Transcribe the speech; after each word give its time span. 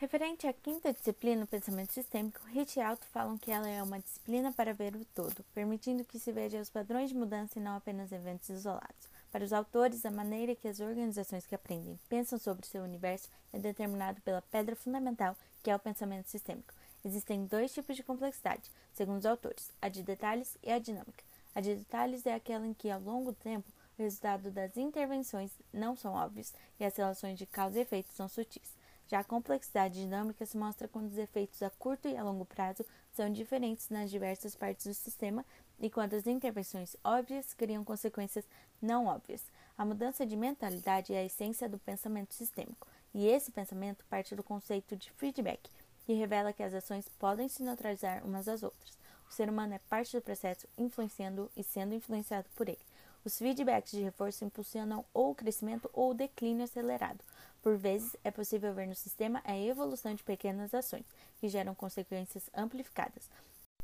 Referente 0.00 0.46
à 0.46 0.52
quinta 0.52 0.92
disciplina, 0.92 1.42
o 1.42 1.48
pensamento 1.48 1.92
sistêmico, 1.92 2.38
Hit 2.46 2.78
e 2.78 2.80
Alto 2.80 3.04
falam 3.06 3.36
que 3.36 3.50
ela 3.50 3.68
é 3.68 3.82
uma 3.82 3.98
disciplina 3.98 4.52
para 4.52 4.72
ver 4.72 4.94
o 4.94 5.04
todo, 5.06 5.44
permitindo 5.52 6.04
que 6.04 6.20
se 6.20 6.30
veja 6.30 6.60
os 6.60 6.70
padrões 6.70 7.08
de 7.08 7.16
mudança 7.16 7.58
e 7.58 7.62
não 7.62 7.76
apenas 7.76 8.12
eventos 8.12 8.48
isolados. 8.48 9.08
Para 9.32 9.44
os 9.44 9.52
autores, 9.52 10.06
a 10.06 10.10
maneira 10.12 10.54
que 10.54 10.68
as 10.68 10.78
organizações 10.78 11.44
que 11.44 11.54
aprendem 11.56 11.98
pensam 12.08 12.38
sobre 12.38 12.64
seu 12.64 12.84
universo 12.84 13.28
é 13.52 13.58
determinado 13.58 14.20
pela 14.20 14.40
pedra 14.40 14.76
fundamental, 14.76 15.36
que 15.64 15.70
é 15.70 15.74
o 15.74 15.80
pensamento 15.80 16.28
sistêmico. 16.28 16.72
Existem 17.04 17.46
dois 17.46 17.74
tipos 17.74 17.96
de 17.96 18.04
complexidade, 18.04 18.70
segundo 18.94 19.18
os 19.18 19.26
autores, 19.26 19.72
a 19.82 19.88
de 19.88 20.04
detalhes 20.04 20.56
e 20.62 20.70
a 20.70 20.78
dinâmica. 20.78 21.24
A 21.56 21.60
de 21.60 21.74
detalhes 21.74 22.24
é 22.24 22.34
aquela 22.34 22.68
em 22.68 22.72
que, 22.72 22.88
ao 22.88 23.00
longo 23.00 23.32
do 23.32 23.38
tempo, 23.38 23.66
o 23.98 24.02
resultado 24.02 24.48
das 24.52 24.76
intervenções 24.76 25.50
não 25.72 25.96
são 25.96 26.14
óbvios 26.14 26.52
e 26.78 26.84
as 26.84 26.96
relações 26.96 27.36
de 27.36 27.46
causa 27.46 27.80
e 27.80 27.82
efeito 27.82 28.12
são 28.12 28.28
sutis. 28.28 28.77
Já 29.08 29.20
a 29.20 29.24
complexidade 29.24 30.00
dinâmica 30.00 30.44
se 30.44 30.56
mostra 30.56 30.86
quando 30.86 31.08
os 31.08 31.16
efeitos 31.16 31.62
a 31.62 31.70
curto 31.70 32.06
e 32.06 32.16
a 32.16 32.22
longo 32.22 32.44
prazo 32.44 32.84
são 33.10 33.32
diferentes 33.32 33.88
nas 33.88 34.10
diversas 34.10 34.54
partes 34.54 34.86
do 34.86 34.92
sistema 34.92 35.44
e 35.80 35.88
quando 35.88 36.14
as 36.14 36.26
intervenções 36.26 36.94
óbvias 37.02 37.54
criam 37.54 37.82
consequências 37.82 38.44
não 38.82 39.06
óbvias. 39.06 39.42
A 39.78 39.84
mudança 39.84 40.26
de 40.26 40.36
mentalidade 40.36 41.14
é 41.14 41.20
a 41.20 41.24
essência 41.24 41.68
do 41.68 41.78
pensamento 41.78 42.34
sistêmico, 42.34 42.86
e 43.14 43.26
esse 43.26 43.50
pensamento 43.50 44.04
parte 44.06 44.36
do 44.36 44.42
conceito 44.42 44.94
de 44.94 45.10
feedback, 45.12 45.70
que 46.04 46.12
revela 46.12 46.52
que 46.52 46.62
as 46.62 46.74
ações 46.74 47.08
podem 47.18 47.48
se 47.48 47.62
neutralizar 47.62 48.24
umas 48.26 48.46
às 48.46 48.62
outras. 48.62 48.98
O 49.28 49.32
ser 49.32 49.48
humano 49.48 49.74
é 49.74 49.78
parte 49.88 50.16
do 50.16 50.22
processo, 50.22 50.66
influenciando 50.76 51.50
e 51.56 51.62
sendo 51.62 51.94
influenciado 51.94 52.48
por 52.54 52.68
ele. 52.68 52.78
Os 53.24 53.38
feedbacks 53.38 53.92
de 53.92 54.02
reforço 54.02 54.44
impulsionam 54.44 55.04
ou 55.12 55.30
o 55.30 55.34
crescimento 55.34 55.90
ou 55.92 56.10
o 56.10 56.14
declínio 56.14 56.64
acelerado. 56.64 57.18
Por 57.60 57.76
vezes, 57.76 58.16
é 58.22 58.30
possível 58.30 58.72
ver 58.72 58.86
no 58.86 58.94
sistema 58.94 59.42
a 59.44 59.58
evolução 59.58 60.14
de 60.14 60.22
pequenas 60.22 60.72
ações, 60.72 61.04
que 61.40 61.48
geram 61.48 61.74
consequências 61.74 62.48
amplificadas. 62.54 63.28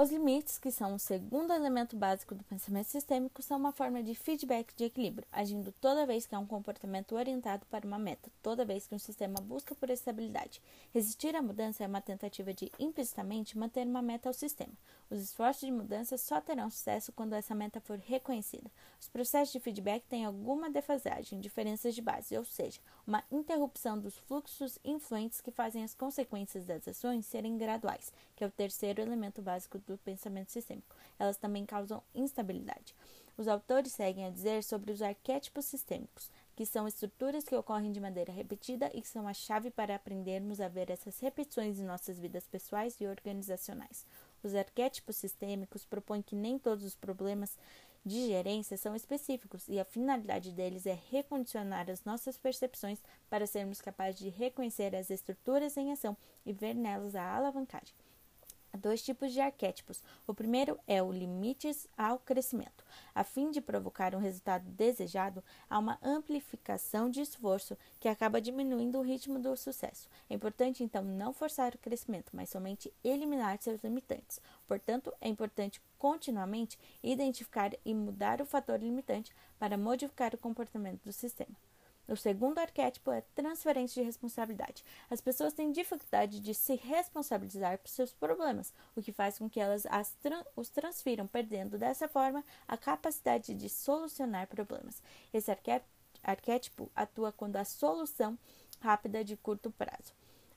Os 0.00 0.12
limites, 0.12 0.60
que 0.60 0.70
são 0.70 0.94
o 0.94 0.98
segundo 1.00 1.52
elemento 1.52 1.96
básico 1.96 2.32
do 2.32 2.44
pensamento 2.44 2.86
sistêmico, 2.86 3.42
são 3.42 3.58
uma 3.58 3.72
forma 3.72 4.00
de 4.00 4.14
feedback 4.14 4.72
de 4.76 4.84
equilíbrio, 4.84 5.26
agindo 5.32 5.72
toda 5.80 6.06
vez 6.06 6.24
que 6.24 6.36
há 6.36 6.38
um 6.38 6.46
comportamento 6.46 7.16
orientado 7.16 7.66
para 7.66 7.84
uma 7.84 7.98
meta, 7.98 8.30
toda 8.40 8.64
vez 8.64 8.86
que 8.86 8.94
um 8.94 8.98
sistema 9.00 9.40
busca 9.40 9.74
por 9.74 9.90
estabilidade. 9.90 10.62
Resistir 10.94 11.34
à 11.34 11.42
mudança 11.42 11.82
é 11.82 11.88
uma 11.88 12.00
tentativa 12.00 12.54
de, 12.54 12.70
implicitamente, 12.78 13.58
manter 13.58 13.88
uma 13.88 14.00
meta 14.00 14.28
ao 14.28 14.32
sistema. 14.32 14.72
Os 15.10 15.18
esforços 15.18 15.66
de 15.66 15.72
mudança 15.72 16.16
só 16.16 16.40
terão 16.40 16.70
sucesso 16.70 17.10
quando 17.10 17.32
essa 17.32 17.52
meta 17.52 17.80
for 17.80 17.98
reconhecida. 17.98 18.70
Os 19.00 19.08
processos 19.08 19.52
de 19.52 19.58
feedback 19.58 20.04
têm 20.04 20.24
alguma 20.24 20.70
defasagem, 20.70 21.40
diferenças 21.40 21.92
de 21.92 22.02
base, 22.02 22.38
ou 22.38 22.44
seja, 22.44 22.78
uma 23.04 23.24
interrupção 23.32 23.98
dos 23.98 24.16
fluxos 24.16 24.78
influentes 24.84 25.40
que 25.40 25.50
fazem 25.50 25.82
as 25.82 25.92
consequências 25.92 26.66
das 26.66 26.86
ações 26.86 27.26
serem 27.26 27.58
graduais, 27.58 28.12
que 28.36 28.44
é 28.44 28.46
o 28.46 28.50
terceiro 28.50 29.02
elemento 29.02 29.42
básico 29.42 29.80
do 29.88 29.98
pensamento 29.98 30.52
sistêmico. 30.52 30.94
Elas 31.18 31.36
também 31.36 31.64
causam 31.64 32.02
instabilidade. 32.14 32.94
Os 33.36 33.46
autores 33.46 33.92
seguem 33.92 34.26
a 34.26 34.30
dizer 34.30 34.64
sobre 34.64 34.90
os 34.90 35.00
arquétipos 35.00 35.64
sistêmicos, 35.64 36.28
que 36.56 36.66
são 36.66 36.88
estruturas 36.88 37.44
que 37.44 37.54
ocorrem 37.54 37.92
de 37.92 38.00
maneira 38.00 38.32
repetida 38.32 38.90
e 38.92 39.00
que 39.00 39.06
são 39.06 39.28
a 39.28 39.32
chave 39.32 39.70
para 39.70 39.94
aprendermos 39.94 40.60
a 40.60 40.66
ver 40.66 40.90
essas 40.90 41.20
repetições 41.20 41.78
em 41.78 41.84
nossas 41.84 42.18
vidas 42.18 42.48
pessoais 42.48 43.00
e 43.00 43.06
organizacionais. 43.06 44.04
Os 44.42 44.56
arquétipos 44.56 45.16
sistêmicos 45.16 45.84
propõem 45.84 46.20
que 46.20 46.34
nem 46.34 46.58
todos 46.58 46.84
os 46.84 46.96
problemas 46.96 47.56
de 48.04 48.26
gerência 48.26 48.76
são 48.76 48.96
específicos 48.96 49.68
e 49.68 49.78
a 49.78 49.84
finalidade 49.84 50.50
deles 50.50 50.86
é 50.86 50.98
recondicionar 51.10 51.88
as 51.90 52.04
nossas 52.04 52.36
percepções 52.36 52.98
para 53.30 53.46
sermos 53.46 53.80
capazes 53.80 54.18
de 54.18 54.30
reconhecer 54.30 54.96
as 54.96 55.10
estruturas 55.10 55.76
em 55.76 55.92
ação 55.92 56.16
e 56.44 56.52
ver 56.52 56.74
nelas 56.74 57.14
a 57.14 57.36
alavancagem. 57.36 57.94
Dois 58.78 59.02
tipos 59.02 59.32
de 59.32 59.40
arquétipos. 59.40 60.04
O 60.24 60.32
primeiro 60.32 60.78
é 60.86 61.02
o 61.02 61.10
limites 61.10 61.88
ao 61.96 62.20
crescimento. 62.20 62.84
A 63.12 63.24
fim 63.24 63.50
de 63.50 63.60
provocar 63.60 64.14
um 64.14 64.20
resultado 64.20 64.64
desejado, 64.70 65.42
há 65.68 65.76
uma 65.80 65.98
amplificação 66.00 67.10
de 67.10 67.20
esforço 67.20 67.76
que 67.98 68.06
acaba 68.06 68.40
diminuindo 68.40 68.96
o 68.96 69.02
ritmo 69.02 69.40
do 69.40 69.56
sucesso. 69.56 70.08
É 70.30 70.34
importante, 70.34 70.84
então, 70.84 71.02
não 71.02 71.32
forçar 71.32 71.74
o 71.74 71.78
crescimento, 71.78 72.30
mas 72.32 72.50
somente 72.50 72.94
eliminar 73.02 73.60
seus 73.60 73.82
limitantes. 73.82 74.40
Portanto, 74.68 75.12
é 75.20 75.28
importante 75.28 75.82
continuamente 75.98 76.78
identificar 77.02 77.72
e 77.84 77.92
mudar 77.92 78.40
o 78.40 78.46
fator 78.46 78.78
limitante 78.78 79.34
para 79.58 79.76
modificar 79.76 80.32
o 80.34 80.38
comportamento 80.38 81.02
do 81.02 81.12
sistema. 81.12 81.56
O 82.08 82.16
segundo 82.16 82.58
arquétipo 82.58 83.10
é 83.10 83.20
transferência 83.34 84.00
de 84.00 84.06
responsabilidade. 84.06 84.82
As 85.10 85.20
pessoas 85.20 85.52
têm 85.52 85.70
dificuldade 85.70 86.40
de 86.40 86.54
se 86.54 86.74
responsabilizar 86.74 87.76
por 87.76 87.88
seus 87.88 88.14
problemas, 88.14 88.72
o 88.96 89.02
que 89.02 89.12
faz 89.12 89.38
com 89.38 89.48
que 89.48 89.60
elas 89.60 89.84
tran 90.22 90.42
os 90.56 90.70
transfiram, 90.70 91.26
perdendo 91.26 91.76
dessa 91.76 92.08
forma 92.08 92.42
a 92.66 92.78
capacidade 92.78 93.52
de 93.52 93.68
solucionar 93.68 94.46
problemas. 94.46 95.02
Esse 95.34 95.54
arquétipo 96.22 96.90
atua 96.96 97.30
quando 97.30 97.56
a 97.56 97.64
solução 97.64 98.38
rápida 98.80 99.22
de 99.22 99.36
curto 99.36 99.70
prazo. 99.70 100.14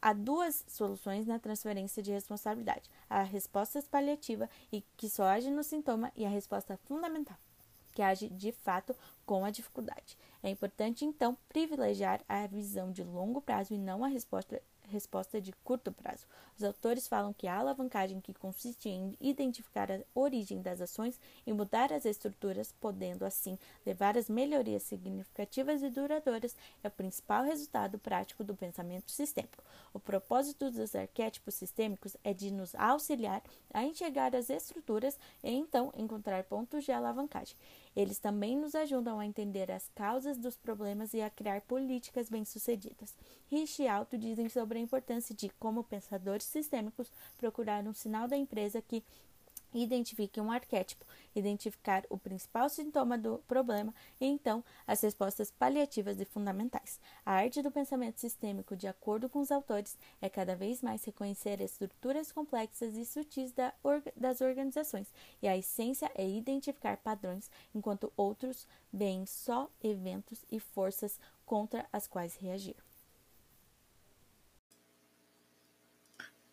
Há 0.00 0.12
duas 0.12 0.64
soluções 0.66 1.26
na 1.26 1.38
transferência 1.38 2.02
de 2.02 2.10
responsabilidade: 2.10 2.90
a 3.08 3.22
resposta 3.22 3.82
paliativa, 3.90 4.48
que 4.96 5.10
só 5.10 5.24
age 5.24 5.50
no 5.50 5.62
sintoma, 5.62 6.10
e 6.16 6.24
a 6.24 6.28
resposta 6.28 6.78
fundamental, 6.86 7.36
que 7.94 8.02
age 8.02 8.28
de 8.28 8.52
fato 8.52 8.94
com 9.24 9.44
a 9.44 9.50
dificuldade. 9.50 10.18
É 10.42 10.50
importante, 10.50 11.04
então, 11.04 11.38
privilegiar 11.48 12.20
a 12.28 12.46
visão 12.46 12.92
de 12.92 13.02
longo 13.02 13.40
prazo 13.40 13.72
e 13.72 13.78
não 13.78 14.04
a 14.04 14.08
resposta, 14.08 14.60
resposta 14.88 15.40
de 15.40 15.52
curto 15.64 15.90
prazo. 15.90 16.26
Os 16.56 16.62
autores 16.62 17.08
falam 17.08 17.32
que 17.32 17.46
a 17.46 17.56
alavancagem 17.56 18.20
que 18.20 18.34
consiste 18.34 18.88
em 18.88 19.16
identificar 19.20 19.90
a 19.90 20.00
origem 20.14 20.60
das 20.60 20.80
ações 20.80 21.18
e 21.46 21.52
mudar 21.52 21.92
as 21.92 22.04
estruturas, 22.04 22.74
podendo 22.78 23.24
assim 23.24 23.58
levar 23.86 24.18
às 24.18 24.28
melhorias 24.28 24.82
significativas 24.82 25.82
e 25.82 25.88
duradouras, 25.88 26.54
é 26.82 26.88
o 26.88 26.90
principal 26.90 27.44
resultado 27.44 27.98
prático 27.98 28.44
do 28.44 28.54
pensamento 28.54 29.10
sistêmico. 29.10 29.64
O 29.94 29.98
propósito 29.98 30.70
dos 30.70 30.94
arquétipos 30.94 31.54
sistêmicos 31.54 32.16
é 32.22 32.34
de 32.34 32.50
nos 32.50 32.74
auxiliar 32.74 33.42
a 33.72 33.82
enxergar 33.82 34.36
as 34.36 34.50
estruturas 34.50 35.18
e 35.42 35.50
então 35.50 35.92
encontrar 35.96 36.44
pontos 36.44 36.84
de 36.84 36.92
alavancagem. 36.92 37.56
Eles 37.96 38.18
também 38.18 38.56
nos 38.56 38.74
ajudam 38.74 39.20
a 39.20 39.26
entender 39.26 39.70
as 39.70 39.88
causas 39.94 40.36
dos 40.36 40.56
problemas 40.56 41.14
e 41.14 41.22
a 41.22 41.30
criar 41.30 41.60
políticas 41.62 42.28
bem-sucedidas. 42.28 43.16
Rich 43.48 43.82
e 43.82 43.88
Alto 43.88 44.18
dizem 44.18 44.48
sobre 44.48 44.78
a 44.78 44.82
importância 44.82 45.34
de, 45.34 45.48
como 45.60 45.84
pensadores 45.84 46.44
sistêmicos, 46.44 47.10
procurar 47.38 47.84
um 47.86 47.94
sinal 47.94 48.26
da 48.26 48.36
empresa 48.36 48.82
que 48.82 49.04
identifique 49.82 50.40
um 50.40 50.50
arquétipo, 50.50 51.04
identificar 51.34 52.04
o 52.08 52.16
principal 52.16 52.68
sintoma 52.68 53.18
do 53.18 53.38
problema 53.48 53.92
e 54.20 54.26
então 54.26 54.64
as 54.86 55.00
respostas 55.00 55.50
paliativas 55.50 56.20
e 56.20 56.24
fundamentais. 56.24 57.00
A 57.26 57.32
arte 57.32 57.60
do 57.60 57.70
pensamento 57.70 58.20
sistêmico, 58.20 58.76
de 58.76 58.86
acordo 58.86 59.28
com 59.28 59.40
os 59.40 59.50
autores, 59.50 59.98
é 60.22 60.28
cada 60.28 60.54
vez 60.54 60.80
mais 60.80 61.04
reconhecer 61.04 61.60
estruturas 61.60 62.30
complexas 62.30 62.96
e 62.96 63.04
sutis 63.04 63.52
da 63.52 63.72
das 64.16 64.40
organizações, 64.40 65.08
e 65.42 65.48
a 65.48 65.56
essência 65.56 66.10
é 66.14 66.26
identificar 66.26 66.96
padrões, 66.98 67.50
enquanto 67.74 68.12
outros 68.16 68.66
veem 68.92 69.26
só 69.26 69.68
eventos 69.82 70.44
e 70.50 70.58
forças 70.60 71.18
contra 71.44 71.86
as 71.92 72.06
quais 72.06 72.36
reagir. 72.36 72.76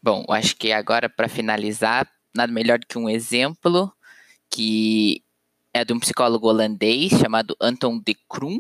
Bom, 0.02 0.26
acho 0.30 0.56
que 0.56 0.72
agora 0.72 1.08
para 1.08 1.30
finalizar 1.30 2.12
nada 2.34 2.52
melhor 2.52 2.80
do 2.80 2.88
que 2.88 2.98
um 2.98 3.10
exemplo 3.10 3.92
que 4.50 5.24
é 5.74 5.86
de 5.86 5.94
um 5.94 6.00
psicólogo 6.00 6.48
holandês 6.48 7.12
chamado 7.12 7.56
Anton 7.60 8.00
de 8.00 8.16
Krum, 8.28 8.60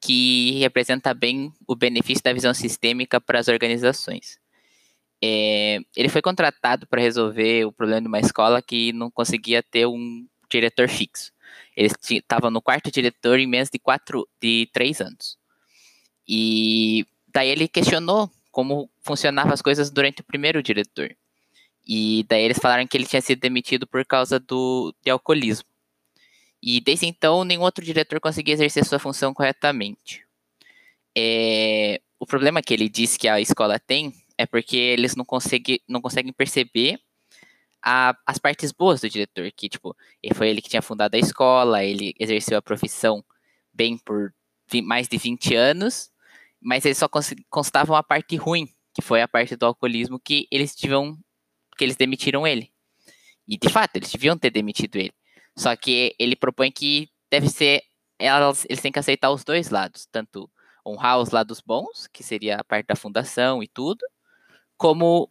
que 0.00 0.52
representa 0.58 1.12
bem 1.12 1.52
o 1.66 1.76
benefício 1.76 2.24
da 2.24 2.32
visão 2.32 2.54
sistêmica 2.54 3.20
para 3.20 3.38
as 3.38 3.48
organizações. 3.48 4.38
É, 5.22 5.80
ele 5.96 6.08
foi 6.08 6.22
contratado 6.22 6.86
para 6.86 7.02
resolver 7.02 7.66
o 7.66 7.72
problema 7.72 8.02
de 8.02 8.08
uma 8.08 8.20
escola 8.20 8.62
que 8.62 8.92
não 8.92 9.10
conseguia 9.10 9.62
ter 9.62 9.86
um 9.86 10.26
diretor 10.48 10.88
fixo. 10.88 11.32
Ele 11.76 11.90
estava 12.10 12.50
no 12.50 12.62
quarto 12.62 12.90
diretor 12.90 13.38
em 13.38 13.46
menos 13.46 13.68
de 13.68 13.78
quatro, 13.78 14.26
de 14.40 14.68
três 14.72 15.00
anos. 15.00 15.36
E 16.26 17.06
daí 17.32 17.48
ele 17.48 17.68
questionou 17.68 18.30
como 18.50 18.90
funcionavam 19.02 19.52
as 19.52 19.62
coisas 19.62 19.90
durante 19.90 20.20
o 20.20 20.24
primeiro 20.24 20.62
diretor. 20.62 21.14
E 21.88 22.24
daí 22.28 22.42
eles 22.44 22.58
falaram 22.58 22.86
que 22.86 22.96
ele 22.96 23.06
tinha 23.06 23.22
sido 23.22 23.40
demitido 23.40 23.86
por 23.86 24.04
causa 24.04 24.38
do 24.38 24.94
de 25.02 25.10
alcoolismo. 25.10 25.66
E 26.62 26.80
desde 26.80 27.06
então, 27.06 27.44
nenhum 27.44 27.62
outro 27.62 27.84
diretor 27.84 28.20
conseguia 28.20 28.52
exercer 28.52 28.84
sua 28.84 28.98
função 28.98 29.32
corretamente. 29.32 30.26
É, 31.16 32.00
o 32.18 32.26
problema 32.26 32.60
que 32.60 32.74
ele 32.74 32.88
disse 32.88 33.18
que 33.18 33.28
a 33.28 33.40
escola 33.40 33.78
tem 33.78 34.12
é 34.36 34.44
porque 34.44 34.76
eles 34.76 35.16
não, 35.16 35.24
conseguem, 35.24 35.80
não 35.88 36.00
conseguem 36.00 36.32
perceber 36.32 37.00
a, 37.82 38.14
as 38.26 38.38
partes 38.38 38.70
boas 38.72 39.00
do 39.00 39.08
diretor, 39.08 39.50
que 39.52 39.68
tipo, 39.68 39.96
foi 40.34 40.50
ele 40.50 40.60
que 40.60 40.68
tinha 40.68 40.82
fundado 40.82 41.16
a 41.16 41.18
escola, 41.18 41.84
ele 41.84 42.14
exerceu 42.18 42.58
a 42.58 42.62
profissão 42.62 43.24
bem 43.72 43.96
por 43.96 44.34
mais 44.84 45.08
de 45.08 45.16
20 45.16 45.54
anos, 45.54 46.10
mas 46.60 46.84
eles 46.84 46.98
só 46.98 47.08
constavam 47.48 47.96
a 47.96 48.02
parte 48.02 48.36
ruim 48.36 48.68
que 48.92 49.00
foi 49.00 49.22
a 49.22 49.28
parte 49.28 49.54
do 49.54 49.64
alcoolismo 49.64 50.18
que 50.18 50.48
eles 50.50 50.74
tiveram 50.74 51.16
que 51.78 51.84
eles 51.84 51.96
demitiram 51.96 52.46
ele. 52.46 52.70
E 53.46 53.56
de 53.56 53.70
fato, 53.70 53.96
eles 53.96 54.10
deviam 54.12 54.36
ter 54.36 54.50
demitido 54.50 54.96
ele. 54.96 55.14
Só 55.56 55.74
que 55.76 56.14
ele 56.18 56.36
propõe 56.36 56.70
que 56.70 57.08
deve 57.30 57.48
ser 57.48 57.82
elas, 58.18 58.66
eles 58.68 58.82
têm 58.82 58.92
que 58.92 58.98
aceitar 58.98 59.30
os 59.30 59.44
dois 59.44 59.70
lados, 59.70 60.06
tanto 60.10 60.50
honrar 60.84 61.18
os 61.20 61.30
lados 61.30 61.60
bons, 61.60 62.08
que 62.08 62.22
seria 62.22 62.56
a 62.56 62.64
parte 62.64 62.86
da 62.86 62.96
fundação 62.96 63.62
e 63.62 63.68
tudo, 63.68 64.04
como 64.76 65.30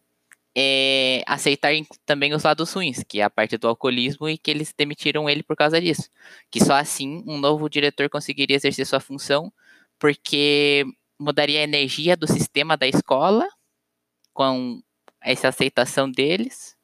é, 0.55 1.23
aceitar 1.27 1.71
também 2.05 2.33
os 2.33 2.43
lados 2.43 2.71
ruins, 2.73 3.03
que 3.03 3.19
é 3.19 3.23
a 3.23 3.29
parte 3.29 3.57
do 3.57 3.67
alcoolismo 3.67 4.27
e 4.29 4.37
que 4.37 4.49
eles 4.49 4.73
demitiram 4.75 5.29
ele 5.29 5.43
por 5.43 5.55
causa 5.55 5.79
disso. 5.79 6.09
Que 6.49 6.63
só 6.63 6.73
assim 6.73 7.23
um 7.27 7.37
novo 7.37 7.69
diretor 7.69 8.09
conseguiria 8.09 8.55
exercer 8.55 8.85
sua 8.85 8.99
função, 8.99 9.51
porque 9.99 10.85
mudaria 11.19 11.59
a 11.59 11.63
energia 11.63 12.15
do 12.15 12.27
sistema 12.27 12.77
da 12.77 12.87
escola 12.87 13.47
com 14.33 14.81
essa 15.21 15.49
aceitação 15.49 16.09
deles. 16.09 16.75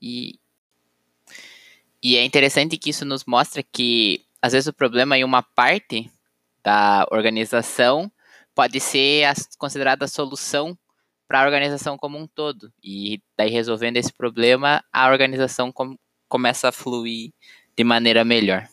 E, 0.00 0.38
e 2.02 2.16
é 2.16 2.24
interessante 2.24 2.76
que 2.76 2.90
isso 2.90 3.04
nos 3.04 3.24
mostra 3.24 3.62
que 3.62 4.24
às 4.40 4.52
vezes 4.52 4.68
o 4.68 4.72
problema 4.72 5.18
em 5.18 5.24
uma 5.24 5.42
parte 5.42 6.10
da 6.62 7.06
organização 7.10 8.10
pode 8.54 8.80
ser 8.80 9.24
a, 9.24 9.34
considerada 9.58 10.04
a 10.04 10.08
solução 10.08 10.76
para 11.26 11.42
a 11.42 11.44
organização 11.44 11.98
como 11.98 12.18
um 12.18 12.26
todo. 12.26 12.72
E 12.82 13.20
daí 13.36 13.50
resolvendo 13.50 13.96
esse 13.96 14.12
problema, 14.12 14.84
a 14.92 15.08
organização 15.08 15.72
com, 15.72 15.96
começa 16.28 16.68
a 16.68 16.72
fluir 16.72 17.32
de 17.76 17.84
maneira 17.84 18.24
melhor. 18.24 18.68